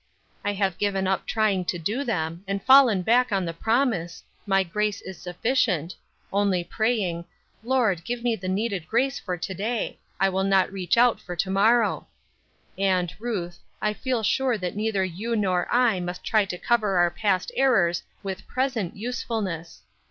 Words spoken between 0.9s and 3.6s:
up trying to do them, and fallen back on the